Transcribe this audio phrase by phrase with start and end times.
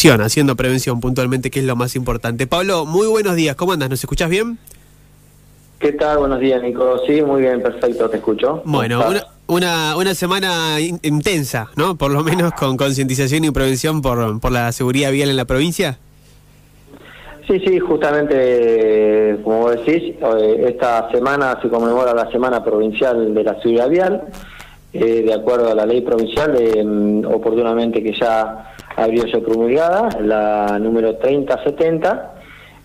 [0.00, 2.46] prevención, haciendo prevención puntualmente, que es lo más importante.
[2.46, 3.90] Pablo, muy buenos días, ¿cómo andas?
[3.90, 4.58] ¿Nos escuchás bien?
[5.78, 6.18] ¿Qué tal?
[6.18, 7.00] Buenos días, Nico.
[7.06, 8.62] Sí, muy bien, perfecto, te escucho.
[8.64, 9.02] Bueno,
[9.46, 11.96] una, una, semana intensa, ¿no?
[11.96, 15.98] Por lo menos con concientización y prevención por, por la seguridad vial en la provincia.
[17.46, 23.42] Sí, sí, justamente, como vos decís, eh, esta semana se conmemora la Semana Provincial de
[23.42, 24.22] la Seguridad Vial,
[24.92, 30.78] eh, de acuerdo a la ley provincial, mm, oportunamente que ya habría sido promulgada, la
[30.78, 32.34] número 3070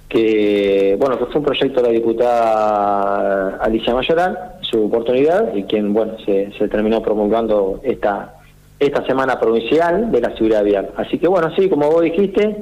[0.07, 5.93] que bueno que fue un proyecto de la diputada Alicia Mayoral, su oportunidad, y quien
[5.93, 8.35] bueno se, terminó promulgando esta
[8.79, 10.91] esta semana provincial de la seguridad vial.
[10.97, 12.57] Así que bueno, sí, como vos dijiste,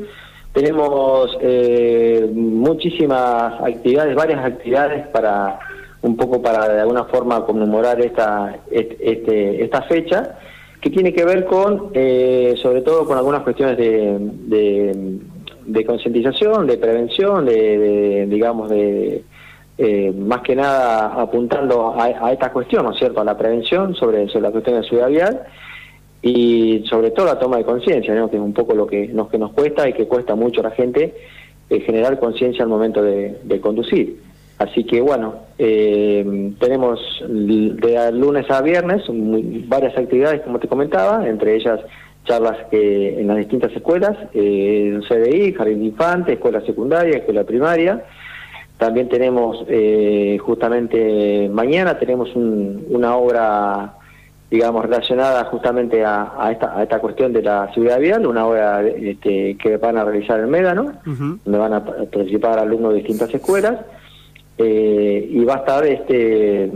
[0.53, 5.59] tenemos eh, muchísimas actividades, varias actividades para
[6.03, 10.38] un poco para de alguna forma conmemorar esta este, esta fecha
[10.80, 15.20] que tiene que ver con eh, sobre todo con algunas cuestiones de
[15.66, 19.23] de concientización, de prevención, de, digamos, de
[19.77, 24.27] eh, más que nada apuntando a, esta cuestión, ¿no es cierto?, a la prevención sobre,
[24.27, 25.42] sobre la cuestión de la ciudad vial
[26.22, 28.30] y sobre todo la toma de conciencia, ¿no?
[28.30, 30.66] que es un poco lo que nos, que nos cuesta y que cuesta mucho a
[30.66, 31.14] la gente
[31.70, 34.22] eh, generar conciencia al momento de, conducir.
[34.64, 39.03] Así que bueno, eh, tenemos de lunes a viernes
[39.67, 41.81] varias actividades, como te comentaba, entre ellas
[42.23, 48.03] charlas que en las distintas escuelas, eh, CDI, Jardín de Infantes, escuela secundaria, escuela primaria.
[48.78, 53.95] También tenemos, eh, justamente mañana, tenemos una obra,
[54.50, 59.58] digamos, relacionada justamente a, esta, a esta cuestión de la seguridad vial, una obra este,
[59.58, 63.75] que van a realizar en Médano, donde van a participar alumnos de distintas escuelas.
[64.57, 66.71] Eh, y va a estar este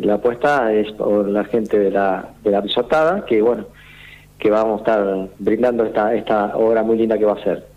[0.00, 3.64] la apuesta es por la gente de la de la pisotada que bueno
[4.38, 7.75] que vamos a estar brindando esta, esta obra muy linda que va a ser.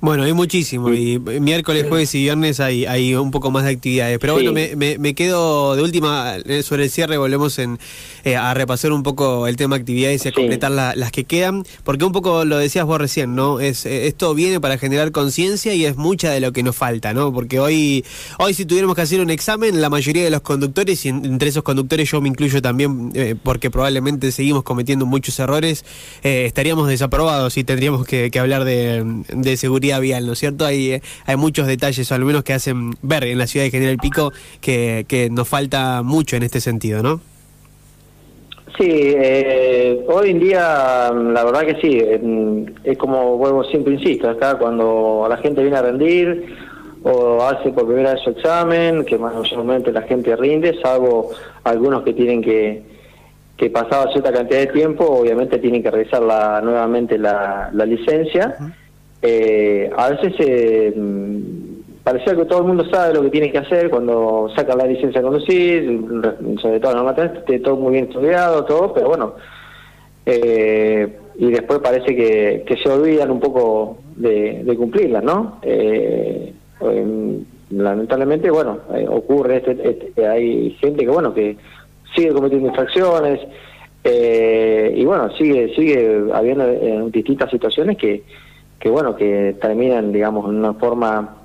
[0.00, 4.20] Bueno, hay muchísimo y miércoles, jueves y viernes hay, hay un poco más de actividades.
[4.20, 7.80] Pero bueno, me, me, quedo de última eh, sobre el cierre, volvemos en,
[8.22, 12.04] eh, a repasar un poco el tema actividades y a completar las que quedan, porque
[12.04, 13.58] un poco lo decías vos recién, ¿no?
[13.58, 17.12] Es eh, Esto viene para generar conciencia y es mucha de lo que nos falta,
[17.12, 17.32] ¿no?
[17.32, 18.04] Porque hoy,
[18.38, 21.64] hoy si tuviéramos que hacer un examen, la mayoría de los conductores, y entre esos
[21.64, 25.84] conductores yo me incluyo también, porque probablemente seguimos cometiendo muchos errores,
[26.22, 29.02] estaríamos desaprobados y tendríamos que, hablar de,
[29.34, 30.66] de seguridad vial, ¿no es cierto?
[30.66, 33.96] Hay, hay muchos detalles, o al menos que hacen ver en la ciudad de General
[33.96, 37.20] Pico que, que nos falta mucho en este sentido, ¿no?
[38.78, 42.00] Sí, eh, hoy en día la verdad que sí,
[42.84, 46.54] es como vuelvo siempre insisto, acá cuando la gente viene a rendir
[47.02, 51.30] o hace por primera vez su examen, que mayormente la gente rinde, salvo
[51.64, 52.82] algunos que tienen que,
[53.56, 58.56] que pasado cierta cantidad de tiempo, obviamente tienen que realizar la, nuevamente la, la licencia
[59.20, 60.94] eh, a veces eh,
[62.04, 65.20] parecía que todo el mundo sabe lo que tiene que hacer cuando saca la licencia
[65.20, 66.00] de conducir,
[66.60, 69.34] sobre todo normalmente todo muy bien estudiado, todo, pero bueno,
[70.24, 75.58] eh, y después parece que, se olvidan un poco de, de cumplirlas, ¿no?
[75.62, 76.52] Eh,
[77.70, 81.56] lamentablemente, bueno, ocurre, este, este, hay gente que, bueno, que
[82.14, 83.40] sigue cometiendo infracciones,
[84.04, 86.64] y bueno, sigue, sigue habiendo
[87.10, 88.22] distintas situaciones que
[88.78, 91.36] que bueno, que terminan, digamos, en una forma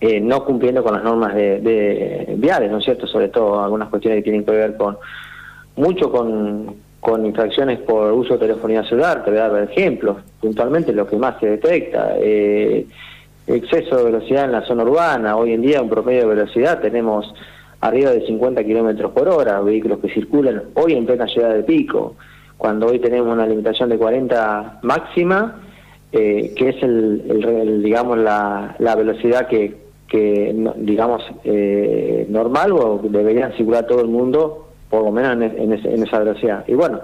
[0.00, 3.06] eh, no cumpliendo con las normas de, viales, ¿no es cierto?
[3.06, 4.96] Sobre todo algunas cuestiones que tienen que ver con
[5.76, 10.92] mucho con, con infracciones por uso de telefonía celular, te voy a dar ejemplos, puntualmente
[10.92, 12.86] lo que más se detecta, eh,
[13.46, 17.32] exceso de velocidad en la zona urbana, hoy en día un promedio de velocidad tenemos
[17.80, 22.16] arriba de 50 kilómetros por hora, vehículos que circulan hoy en plena ciudad de pico,
[22.56, 25.60] cuando hoy tenemos una limitación de 40 máxima,
[26.12, 29.76] eh, que es el, digamos la, la, velocidad que,
[30.08, 36.02] que digamos eh, normal o debería circular todo el mundo por lo menos en, en,
[36.02, 36.64] esa velocidad.
[36.66, 37.00] Y bueno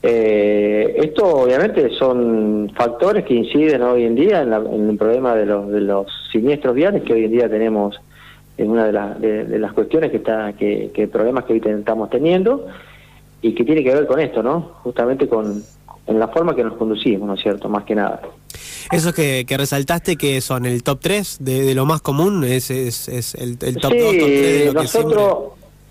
[0.00, 5.68] eh, esto obviamente son factores que inciden hoy en día en, el problema de los,
[5.70, 8.00] de los siniestros viales que hoy en día tenemos
[8.58, 12.66] en una de, de, las cuestiones que está que, que problemas que hoy estamos teniendo
[13.42, 15.62] y que tiene que ver con esto no justamente con
[16.06, 17.68] en la forma que nos conducimos, ¿no es cierto?
[17.68, 18.20] Más que nada.
[18.92, 23.08] Eso que, que resaltaste que son el top 3 de, lo más común, es, es,
[23.08, 25.36] es el, el, top 2, top 3 de lo nosotros,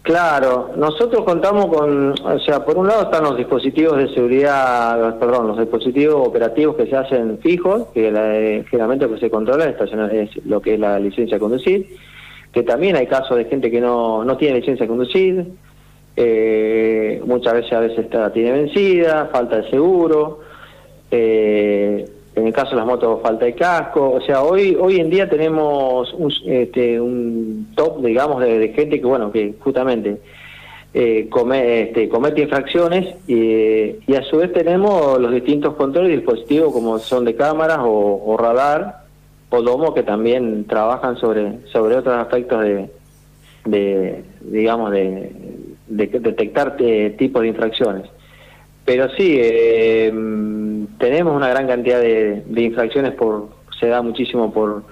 [0.04, 5.48] Claro, nosotros contamos con, o sea, por un lado están los dispositivos de seguridad, perdón,
[5.48, 8.33] los dispositivos operativos que se hacen fijos, que la,
[8.69, 11.95] generalmente lo que se controla es lo que es la licencia de conducir,
[12.51, 15.48] que también hay casos de gente que no, no tiene licencia de conducir,
[16.15, 20.42] eh, muchas veces a veces está, tiene vencida, falta de seguro,
[21.10, 22.06] eh,
[22.36, 26.13] el caso de las motos falta de casco, o sea, hoy hoy en día tenemos
[26.13, 30.19] un, este, un top, digamos, de, gente que, bueno, que justamente
[30.94, 36.74] eh, come, este, comete infracciones y, a su vez tenemos los distintos controles y dispositivos
[36.74, 39.04] como son de cámaras o, radar
[39.50, 42.89] o domo que también trabajan sobre, sobre otros aspectos de,
[43.65, 45.31] de digamos, de,
[45.88, 48.09] de detectar eh, tipos de infracciones.
[48.85, 50.12] Pero sí, eh,
[50.97, 53.50] tenemos una gran cantidad de, infracciones, por
[53.80, 54.83] se da muchísimo por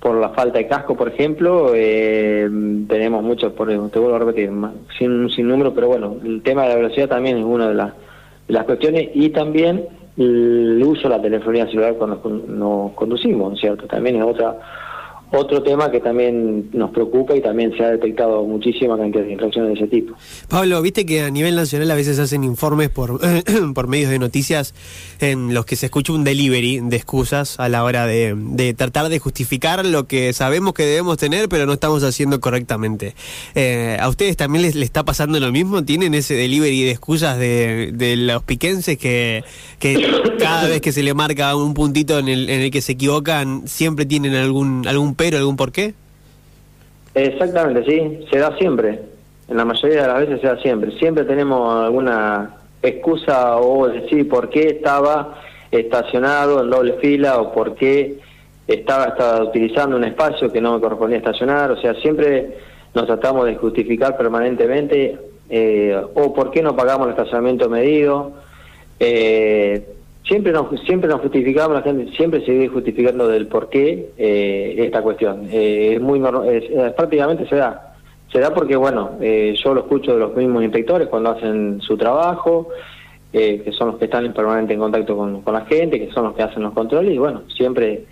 [0.00, 2.46] por la falta de casco, por ejemplo, eh,
[2.88, 4.50] tenemos muchos, por, te vuelvo a repetir,
[4.98, 7.94] sin, sin número, pero bueno, el tema de la velocidad también es una de, las
[8.46, 9.88] de las cuestiones y también
[10.18, 13.86] el uso de la telefonía celular cuando nos conducimos, ¿cierto?
[13.86, 14.56] También es otra
[15.34, 19.70] otro tema que también nos preocupa y también se ha detectado muchísima cantidad de infracciones
[19.70, 20.14] de ese tipo.
[20.48, 23.20] Pablo, viste que a nivel nacional a veces hacen informes por,
[23.74, 24.74] por medios de noticias
[25.20, 29.08] en los que se escucha un delivery de excusas a la hora de, de tratar
[29.08, 33.14] de justificar lo que sabemos que debemos tener, pero no estamos haciendo correctamente.
[33.54, 35.84] Eh, ¿A ustedes también les, está pasando lo mismo?
[35.84, 39.44] ¿Tienen ese delivery de excusas de, de los piquenses que,
[39.78, 40.06] que
[40.38, 43.66] cada vez que se le marca un puntito en el, en el que se equivocan,
[43.66, 45.94] siempre tienen algún, algún pero, algún porqué?
[47.14, 49.00] Exactamente, sí, se da siempre.
[49.48, 50.90] En la mayoría de las veces se da siempre.
[50.98, 55.40] Siempre tenemos alguna excusa o decir por qué estaba
[55.70, 58.18] estacionado en doble fila o por qué
[58.68, 61.70] estaba, estaba utilizando un espacio que no me correspondía estacionar.
[61.70, 62.58] O sea, siempre
[62.92, 65.18] nos tratamos de justificar permanentemente
[65.48, 68.32] eh, o por qué no pagamos el estacionamiento medido.
[69.00, 69.86] Eh,
[70.26, 75.02] siempre nos siempre nos justificamos la gente siempre se justificando del por qué eh, esta
[75.02, 75.48] cuestión.
[75.50, 77.94] Eh, es muy es, prácticamente se da.
[78.32, 81.96] Se da porque bueno eh, yo lo escucho de los mismos inspectores cuando hacen su
[81.96, 82.68] trabajo
[83.32, 86.26] que son los que están en permanente en contacto con, con la gente que son
[86.26, 88.04] los que hacen los controles y bueno siempre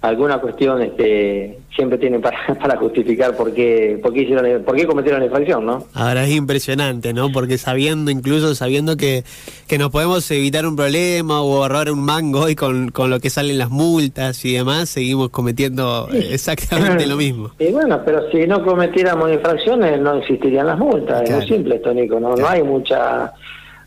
[0.00, 4.86] alguna cuestión este, siempre tiene para, para justificar por qué, por qué, hicieron, por qué
[4.86, 5.84] cometieron la infracción, ¿no?
[5.94, 7.30] Ahora es impresionante, ¿no?
[7.32, 9.24] Porque sabiendo, incluso sabiendo que,
[9.68, 13.30] que nos podemos evitar un problema o ahorrar un mango y con, con lo que
[13.30, 17.50] salen las multas y demás, seguimos cometiendo exactamente lo mismo.
[17.60, 21.92] Y bueno, pero si no cometiéramos infracciones no existirían las multas, es muy simple esto,
[21.92, 23.32] Nico, no, no hay mucha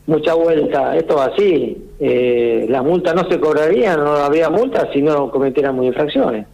[0.05, 0.95] mucha vuelta.
[0.95, 6.47] Esto así, eh, las multas no se cobrarían, no habría multas si no cometiéramos infracciones.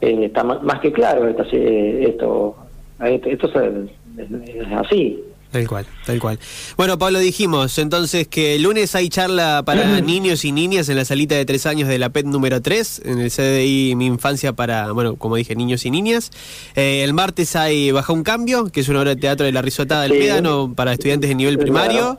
[0.00, 2.56] Eh, está más que claro esto, esto,
[3.04, 5.22] esto es, así.
[5.50, 6.38] Tal cual, tal cual.
[6.76, 11.04] Bueno, Pablo, dijimos entonces que el lunes hay charla para niños y niñas en la
[11.04, 14.92] salita de tres años de la PET número 3, en el CDI Mi Infancia para,
[14.92, 16.30] bueno, como dije, niños y niñas.
[16.76, 19.60] Eh, el martes hay Baja un Cambio, que es una obra de teatro de la
[19.60, 22.18] risotada del Médano para estudiantes de nivel primario.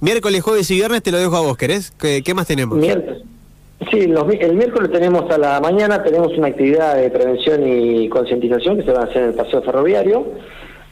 [0.00, 1.90] Miércoles, jueves y viernes te lo dejo a vos, ¿querés?
[1.90, 2.78] ¿Qué, más tenemos?
[3.90, 8.84] Sí, el miércoles tenemos a la mañana tenemos una actividad de prevención y concientización que
[8.84, 10.26] se va a hacer en el paseo ferroviario.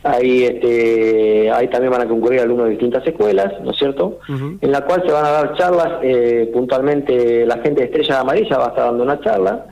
[0.03, 4.21] Ahí, este, ahí también van a concurrir alumnos de distintas escuelas, ¿no es cierto?
[4.61, 8.59] En la cual se van a dar charlas, eh, puntualmente la gente de Estrella Amarilla
[8.59, 9.67] va a estar dando una charla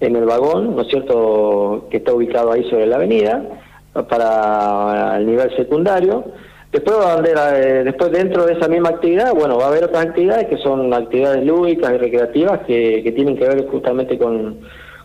[0.00, 3.42] en el vagón, ¿no es cierto?, que está ubicado ahí sobre la avenida,
[4.08, 6.24] para el nivel secundario.
[6.72, 9.84] Después va a haber, eh, después dentro de esa misma actividad, bueno, va a haber
[9.84, 14.60] otras actividades que son actividades lúdicas y recreativas que, que tienen que ver justamente con,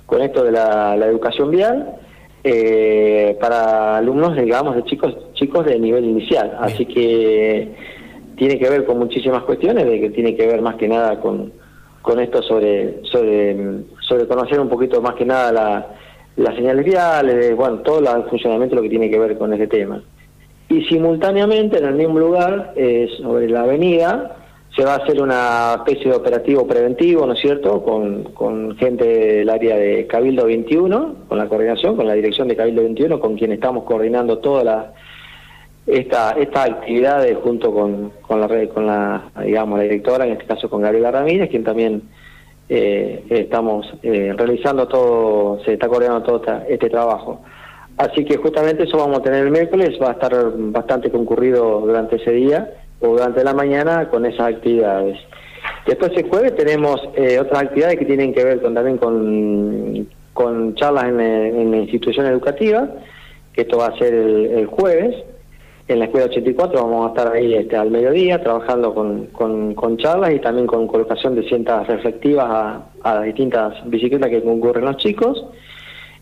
[0.08, 1.98] con esto de la, educación vial
[2.44, 6.58] eh, para alumnos, digamos, de chicos chicos de nivel inicial.
[6.60, 7.74] Así que
[8.36, 11.53] tiene que ver con muchísimas cuestiones, de que tiene que ver más que nada con,
[12.01, 15.88] con esto sobre, sobre, sobre conocer un poquito más que nada la,
[16.38, 20.01] las señales viales, bueno, todo el funcionamiento lo que tiene que ver con ese tema
[20.72, 24.38] y simultáneamente en el mismo lugar, eh, sobre la avenida,
[24.74, 29.06] se va a hacer una especie de operativo preventivo, ¿no es cierto?, con, con gente
[29.06, 33.36] del área de Cabildo 21, con la coordinación, con la dirección de Cabildo 21, con
[33.36, 34.94] quien estamos coordinando toda la
[35.88, 40.70] esta estas actividades junto con, con la con la digamos la directora en este caso
[40.70, 42.04] con Gabriela Ramírez quien también
[42.70, 47.42] eh, estamos eh, realizando todo se está coordinando todo este trabajo
[48.01, 52.15] Así que justamente eso vamos a tener el miércoles, va a estar bastante concurrido durante
[52.15, 52.67] ese día
[53.00, 55.20] o durante la mañana con esas actividades.
[55.86, 60.74] Después el jueves tenemos eh, otras actividades que tienen que ver con, también con, con
[60.74, 62.89] charlas en, la institución educativa,
[63.53, 65.24] que esto va a ser el, jueves.
[65.88, 70.34] En la escuela 84 vamos a estar ahí este, al mediodía trabajando con, con, charlas
[70.34, 75.46] y también con colocación de cintas reflectivas a las distintas bicicletas que concurren los chicos.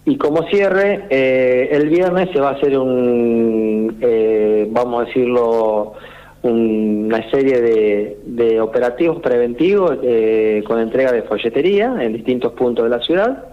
[0.06, 5.94] Y como cierre, eh, el viernes se va a hacer un, eh, vamos a decirlo,
[6.41, 13.03] una serie de, operativos preventivos eh, con entrega de folletería en distintos puntos de la
[13.03, 13.46] ciudad,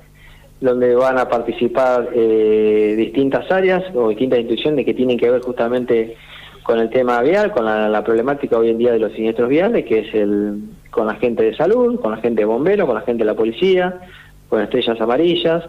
[0.61, 6.17] donde van a participar eh, distintas áreas o distintas instituciones que tienen que ver justamente
[6.63, 10.01] con el tema vial, con la, problemática hoy en día de los siniestros viales, que
[10.01, 10.61] es el
[10.91, 13.37] con la gente de salud, con la gente de bomberos, con la gente de la
[13.37, 14.01] policía,
[14.49, 15.63] con estrellas amarillas,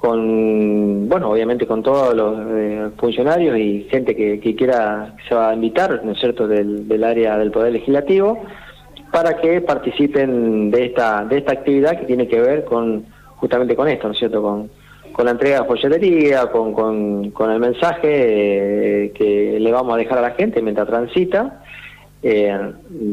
[0.00, 5.50] con, bueno, obviamente con todos los eh, funcionarios y gente que, quiera, que se va
[5.50, 8.42] a invitar, ¿no es cierto?, del, del, área del Poder Legislativo,
[9.12, 13.04] para que participen de esta, de esta actividad que tiene que ver con,
[13.36, 14.70] justamente con esto, ¿no es cierto?, con,
[15.12, 18.08] con la entrega de folletería, con, con, con el mensaje
[19.04, 21.62] eh, que le vamos a dejar a la gente mientras transita,
[22.22, 22.58] eh,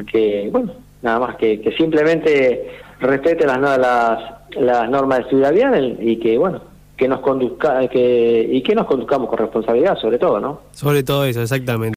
[0.09, 2.65] que, bueno, nada más que, que simplemente
[3.01, 4.19] respete las, las,
[4.55, 8.87] las normas de seguridad vial y que, bueno, que nos conduzca que, y que nos
[8.87, 10.61] conduzcamos con responsabilidad sobre todo, ¿no?
[10.71, 11.95] Sobre todo eso, exactamente.